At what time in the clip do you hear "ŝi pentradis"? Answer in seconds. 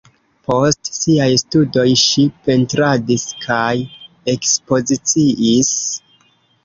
2.05-3.27